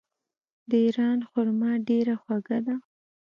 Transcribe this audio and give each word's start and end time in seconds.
د 0.69 0.71
ایران 0.85 1.19
خرما 1.29 1.71
ډیره 1.87 2.15
خوږه 2.21 2.59
ده. 2.65 2.75